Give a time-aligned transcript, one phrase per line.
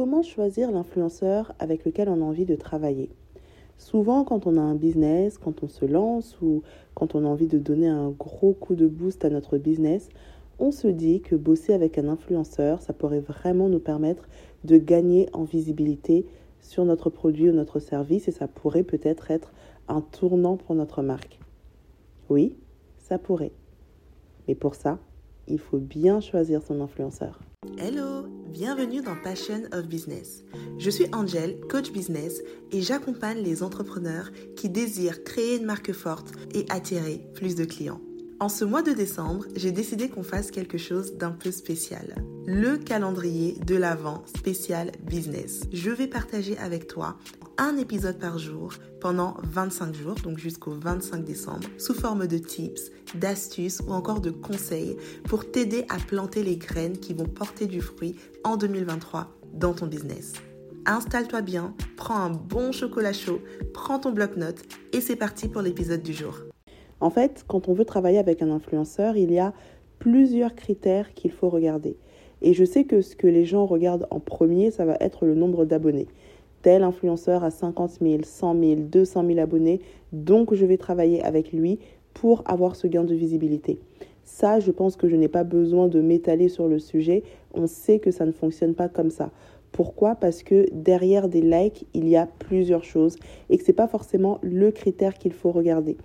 [0.00, 3.10] comment choisir l'influenceur avec lequel on a envie de travailler?
[3.76, 6.62] Souvent, quand on a un business, quand on se lance ou
[6.94, 10.08] quand on a envie de donner un gros coup de boost à notre business,
[10.58, 14.26] on se dit que bosser avec un influenceur, ça pourrait vraiment nous permettre
[14.64, 16.24] de gagner en visibilité
[16.62, 19.52] sur notre produit ou notre service et ça pourrait peut-être être
[19.86, 21.38] un tournant pour notre marque.
[22.30, 22.56] Oui,
[22.96, 23.52] ça pourrait.
[24.48, 24.98] Mais pour ça,
[25.50, 27.40] il faut bien choisir son influenceur.
[27.76, 30.44] Hello, bienvenue dans Passion of Business.
[30.78, 36.32] Je suis Angel, coach business, et j'accompagne les entrepreneurs qui désirent créer une marque forte
[36.54, 38.00] et attirer plus de clients.
[38.38, 42.14] En ce mois de décembre, j'ai décidé qu'on fasse quelque chose d'un peu spécial.
[42.52, 45.68] Le calendrier de l'Avent spécial business.
[45.72, 47.16] Je vais partager avec toi
[47.58, 52.90] un épisode par jour pendant 25 jours, donc jusqu'au 25 décembre, sous forme de tips,
[53.14, 54.96] d'astuces ou encore de conseils
[55.28, 59.86] pour t'aider à planter les graines qui vont porter du fruit en 2023 dans ton
[59.86, 60.32] business.
[60.86, 63.38] Installe-toi bien, prends un bon chocolat chaud,
[63.72, 66.36] prends ton bloc-notes et c'est parti pour l'épisode du jour.
[66.98, 69.54] En fait, quand on veut travailler avec un influenceur, il y a
[70.00, 71.96] plusieurs critères qu'il faut regarder.
[72.42, 75.34] Et je sais que ce que les gens regardent en premier, ça va être le
[75.34, 76.06] nombre d'abonnés
[76.62, 79.80] tel influenceur a 50 000, 100 000, 200 000 abonnés,
[80.12, 81.78] donc je vais travailler avec lui
[82.14, 83.78] pour avoir ce gain de visibilité.
[84.24, 87.24] Ça, je pense que je n'ai pas besoin de m'étaler sur le sujet.
[87.54, 89.30] On sait que ça ne fonctionne pas comme ça.
[89.72, 90.14] Pourquoi?
[90.14, 93.16] Parce que derrière des likes, il y a plusieurs choses
[93.48, 95.96] et que ce n'est pas forcément le critère qu'il faut regarder.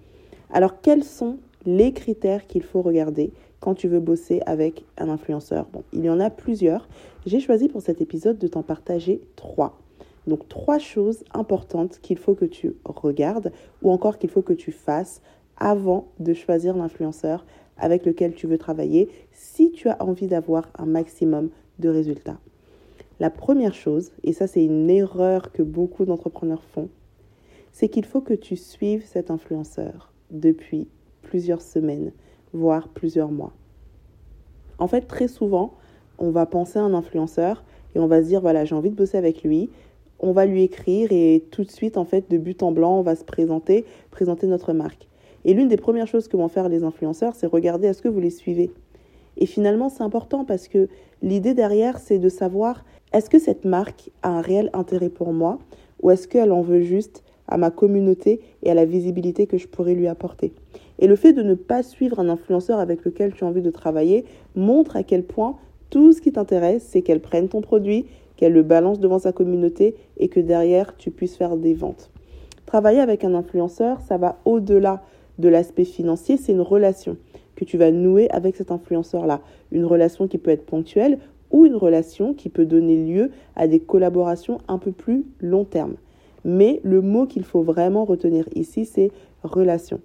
[0.52, 3.31] Alors, quels sont les critères qu'il faut regarder?
[3.66, 6.88] Quand tu veux bosser avec un influenceur Bon, il y en a plusieurs.
[7.25, 9.80] J'ai choisi pour cet épisode de t'en partager trois.
[10.27, 14.71] Donc trois choses importantes qu'il faut que tu regardes ou encore qu'il faut que tu
[14.71, 15.19] fasses
[15.58, 17.43] avant de choisir l'influenceur
[17.75, 21.49] avec lequel tu veux travailler si tu as envie d'avoir un maximum
[21.80, 22.38] de résultats.
[23.19, 26.89] La première chose, et ça c'est une erreur que beaucoup d'entrepreneurs font,
[27.71, 30.88] c'est qu'il faut que tu suives cet influenceur depuis
[31.23, 32.11] plusieurs semaines,
[32.55, 33.54] voire plusieurs mois.
[34.80, 35.73] En fait, très souvent,
[36.17, 37.64] on va penser à un influenceur
[37.95, 39.70] et on va se dire, voilà, j'ai envie de bosser avec lui,
[40.20, 43.02] on va lui écrire et tout de suite, en fait, de but en blanc, on
[43.02, 45.08] va se présenter, présenter notre marque.
[45.44, 48.20] Et l'une des premières choses que vont faire les influenceurs, c'est regarder est-ce que vous
[48.20, 48.71] les suivez.
[49.38, 50.88] Et finalement, c'est important parce que
[51.21, 52.83] l'idée derrière, c'est de savoir
[53.14, 55.60] est-ce que cette marque a un réel intérêt pour moi
[56.02, 59.67] ou est-ce qu'elle en veut juste à ma communauté et à la visibilité que je
[59.67, 60.54] pourrais lui apporter.
[61.00, 63.72] Et le fait de ne pas suivre un influenceur avec lequel tu as envie de
[63.72, 64.26] travailler
[64.56, 65.58] montre à quel point
[65.89, 68.06] tout ce qui t'intéresse, c'est qu'elle prenne ton produit,
[68.38, 72.10] qu'elle le balance devant sa communauté et que derrière, tu puisses faire des ventes.
[72.66, 75.04] Travailler avec un influenceur, ça va au-delà
[75.38, 77.17] de l'aspect financier, c'est une relation
[77.56, 79.42] que tu vas nouer avec cet influenceur-là.
[79.72, 81.20] Une relation qui peut être ponctuelle
[81.52, 85.95] ou une relation qui peut donner lieu à des collaborations un peu plus long terme.
[86.44, 89.12] Mais le mot qu'il faut vraiment retenir ici, c'est
[89.44, 90.00] relation.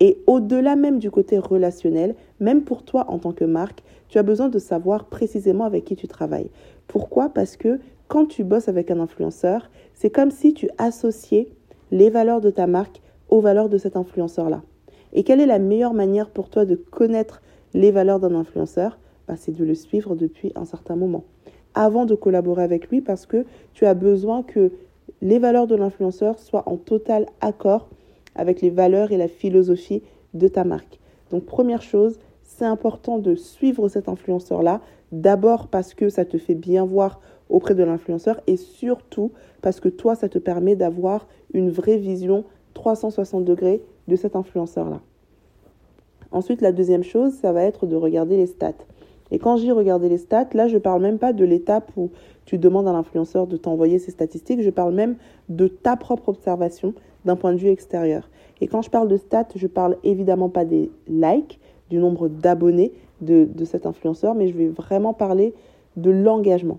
[0.00, 4.22] Et au-delà même du côté relationnel, même pour toi en tant que marque, tu as
[4.22, 6.50] besoin de savoir précisément avec qui tu travailles.
[6.88, 7.28] Pourquoi?
[7.28, 7.78] Parce que
[8.08, 11.48] quand tu bosses avec un influenceur, c'est comme si tu associais
[11.90, 14.62] les valeurs de ta marque aux valeurs de cet influenceur-là.
[15.12, 17.40] Et quelle est la meilleure manière pour toi de connaître
[17.72, 18.98] les valeurs d'un influenceur?
[19.28, 21.24] Bah, C'est de le suivre depuis un certain moment.
[21.74, 24.72] Avant de collaborer avec lui parce que tu as besoin que
[25.22, 27.88] les valeurs de l'influenceur soient en total accord
[28.34, 30.02] avec les valeurs et la philosophie
[30.34, 30.98] de ta marque.
[31.30, 34.80] Donc première chose, c'est important de suivre cet influenceur-là,
[35.12, 39.88] d'abord parce que ça te fait bien voir auprès de l'influenceur et surtout parce que
[39.88, 45.00] toi, ça te permet d'avoir une vraie vision 360 degrés de cet influenceur-là.
[46.32, 48.72] Ensuite, la deuxième chose, ça va être de regarder les stats.
[49.30, 52.10] Et quand j'y regarder les stats, là, je ne parle même pas de l'étape où
[52.44, 55.16] tu demandes à l'influenceur de t'envoyer ses statistiques, je parle même
[55.48, 58.28] de ta propre observation d'un point de vue extérieur.
[58.60, 61.58] Et quand je parle de stats, je parle évidemment pas des likes,
[61.90, 65.54] du nombre d'abonnés de, de cet influenceur, mais je vais vraiment parler
[65.96, 66.78] de l'engagement.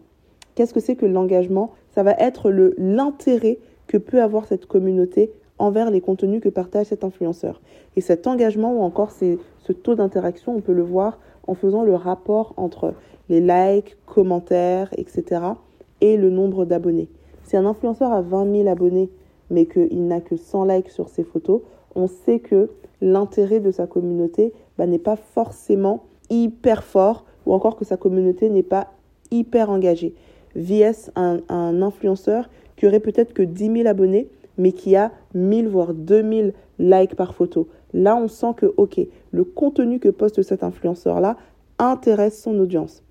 [0.56, 1.72] Qu'est-ce que c'est que l'engagement?
[1.94, 7.04] Ça va être l'intérêt que peut avoir cette communauté envers les contenus que partage cet
[7.04, 7.62] influenceur.
[7.96, 11.96] Et cet engagement ou encore ce taux d'interaction, on peut le voir en faisant le
[11.96, 12.94] rapport entre
[13.30, 15.42] les likes, commentaires, etc.
[16.02, 17.10] et le nombre d'abonnés.
[17.44, 19.10] Si un influenceur a 20 000 abonnés
[19.50, 21.62] mais qu'il n'a que 100 likes sur ses photos,
[21.96, 22.70] on sait que
[23.02, 28.50] l'intérêt de sa communauté bah, n'est pas forcément hyper fort ou encore que sa communauté
[28.50, 28.92] n'est pas
[29.32, 30.14] hyper engagée.
[30.56, 31.42] VS, un,
[31.82, 37.16] influenceur qui aurait peut-être que 10 000 abonnés, mais qui a 1000 voire 2000 likes
[37.16, 37.68] par photo.
[37.94, 39.00] Là, on sent que, ok,
[39.32, 41.38] le contenu que poste cet influenceur-là
[41.78, 43.04] intéresse son audience.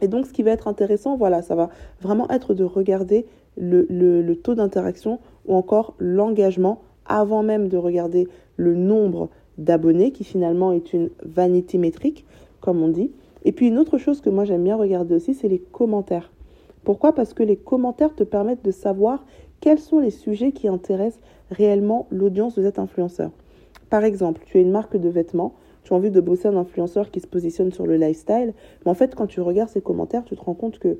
[0.00, 1.70] Et donc, ce qui va être intéressant, voilà, ça va
[2.00, 3.26] vraiment être de regarder
[3.56, 10.24] le, le taux d'interaction ou encore l'engagement avant même de regarder le nombre d'abonnés, qui
[10.24, 12.24] finalement est une vanité métrique,
[12.60, 13.10] comme on dit.
[13.44, 16.30] Et puis une autre chose que moi j'aime bien regarder aussi, c'est les commentaires.
[16.84, 17.14] Pourquoi?
[17.14, 19.24] Parce que les commentaires te permettent de savoir
[19.60, 21.20] quels sont les sujets qui intéressent
[21.50, 23.30] réellement l'audience de cet influenceur.
[23.90, 27.10] Par exemple, tu as une marque de vêtements, tu as envie de bosser un influenceur
[27.10, 28.54] qui se positionne sur le lifestyle,
[28.84, 30.98] mais en fait quand tu regardes ses commentaires, tu te rends compte que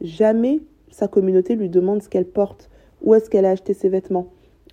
[0.00, 0.60] jamais
[0.94, 2.70] sa communauté lui demande ce qu'elle porte,
[3.02, 4.28] où est-ce qu'elle a acheté ses vêtements,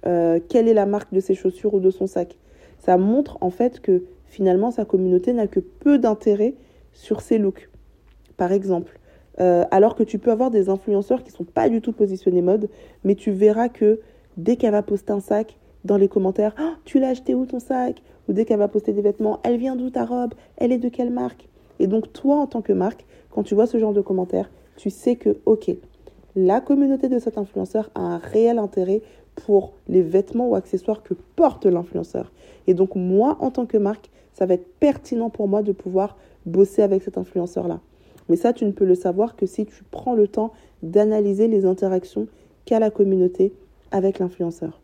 [0.05, 2.37] euh, quelle est la marque de ses chaussures ou de son sac.
[2.77, 6.53] Ça montre en fait que finalement sa communauté n'a que peu d'intérêt
[6.93, 7.71] sur ses looks.
[8.37, 8.99] Par exemple,
[9.39, 12.69] euh, alors que tu peux avoir des influenceurs qui sont pas du tout positionnés mode,
[13.03, 13.99] mais tu verras que
[14.37, 17.57] dès qu'elle va poster un sac, dans les commentaires, oh, tu l'as acheté où ton
[17.57, 18.03] sac?
[18.29, 20.35] Ou dès qu'elle va poster des vêtements, elle vient d'où ta robe?
[20.57, 21.49] Elle est de quelle marque?
[21.79, 24.91] Et donc toi, en tant que marque, quand tu vois ce genre de commentaires, tu
[24.91, 25.71] sais que, ok,
[26.35, 29.01] la communauté de cet influenceur a un réel intérêt
[29.35, 32.31] pour les vêtements ou accessoires que porte l'influenceur.
[32.67, 36.17] Et donc moi, en tant que marque, ça va être pertinent pour moi de pouvoir
[36.45, 37.79] bosser avec cet influenceur-là.
[38.29, 41.65] Mais ça, tu ne peux le savoir que si tu prends le temps d'analyser les
[41.65, 42.27] interactions
[42.65, 43.53] qu'a la communauté
[43.91, 44.79] avec l'influenceur.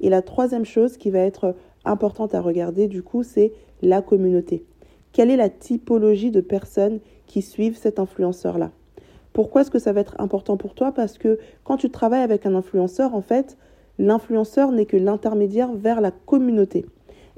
[0.00, 1.54] Et la troisième chose qui va être
[1.84, 3.52] importante à regarder, du coup, c'est
[3.82, 4.64] la communauté.
[5.12, 8.72] Quelle est la typologie de personnes qui suivent cet influenceur-là?
[9.32, 10.92] Pourquoi est-ce que ça va être important pour toi?
[10.92, 13.56] Parce que quand tu travailles avec un influenceur, en fait,
[13.98, 16.86] l'influenceur n'est que l'intermédiaire vers la communauté.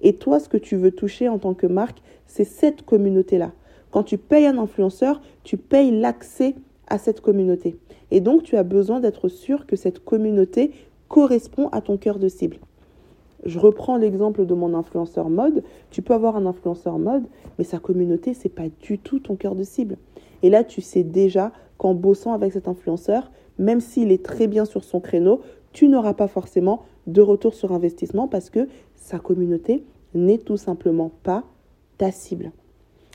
[0.02, 3.52] Et toi, ce que tu veux toucher en tant que marque, c'est cette communauté-là.
[3.90, 6.54] Quand tu payes un influenceur, tu payes l'accès
[6.88, 7.76] à cette communauté.
[8.10, 10.72] Et donc, tu as besoin d'être sûr que cette communauté
[11.08, 12.58] correspond à ton cœur de cible.
[13.44, 15.62] Je reprends l'exemple de mon influenceur mode.
[15.90, 17.24] Tu peux avoir un influenceur mode,
[17.58, 19.96] mais sa communauté, c'est pas du tout ton cœur de cible.
[20.42, 24.64] Et là, tu sais déjà qu'en bossant avec cet influenceur, même s'il est très bien
[24.64, 25.40] sur son créneau,
[25.72, 29.82] tu n'auras pas forcément de retour sur investissement parce que sa communauté
[30.14, 31.42] n'est tout simplement pas
[31.98, 32.52] ta cible.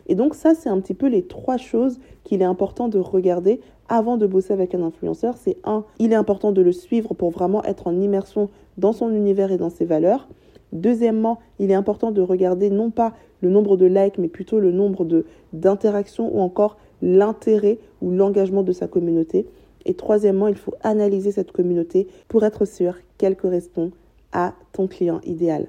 [0.07, 3.61] Et donc ça, c'est un petit peu les trois choses qu'il est important de regarder
[3.87, 5.37] avant de bosser avec un influenceur.
[5.37, 9.13] C'est un, il est important de le suivre pour vraiment être en immersion dans son
[9.13, 10.27] univers et dans ses valeurs.
[10.73, 14.73] Deuxièmement, il est important de regarder non pas le nombre de likes, mais plutôt le
[14.73, 15.07] nombre
[15.53, 19.47] d'interactions ou encore l'intérêt ou l'engagement de sa communauté.
[19.85, 23.91] Et troisièmement, il faut analyser cette communauté pour être sûr qu'elle correspond
[24.31, 25.67] à ton client idéal.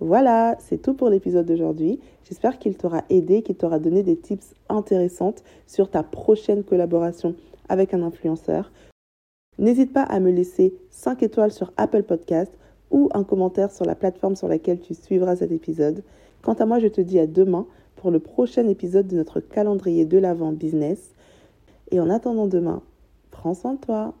[0.00, 2.00] Voilà, c'est tout pour l'épisode d'aujourd'hui.
[2.24, 7.34] J'espère qu'il t'aura aidé, qu'il t'aura donné des tips intéressantes sur ta prochaine collaboration
[7.68, 8.70] avec un influenceur.
[9.58, 12.52] N'hésite pas à me laisser 5 étoiles sur Apple Podcast
[12.90, 16.02] ou un commentaire sur la plateforme sur laquelle tu suivras cet épisode.
[16.42, 20.04] Quant à moi, je te dis à demain pour le prochain épisode de notre calendrier
[20.04, 21.12] de l'avant business.
[21.90, 22.82] Et en attendant demain,
[23.30, 24.14] prends soin de toi.